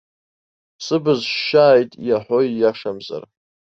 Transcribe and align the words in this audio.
Сыбз 0.85 1.19
шьшьааит 1.31 1.91
иаҳәо 2.07 2.39
ииашамзар! 2.43 3.23